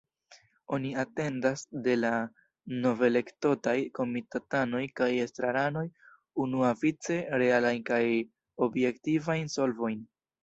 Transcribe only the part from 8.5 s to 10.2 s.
objektivajn solvojn.